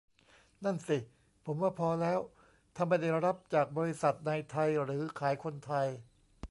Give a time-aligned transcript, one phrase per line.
[0.63, 0.97] นั่นสิ
[1.45, 2.19] ผมว่าพอแล้ว
[2.75, 5.87] ถ้าไม่ได้รับจากบริษัทในไทยหรือขายคนไทย